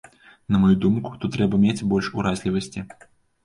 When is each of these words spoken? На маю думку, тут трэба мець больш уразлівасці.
На 0.55 0.61
маю 0.63 0.71
думку, 0.85 1.11
тут 1.21 1.37
трэба 1.37 1.61
мець 1.67 1.77
больш 1.95 2.13
уразлівасці. 2.23 2.89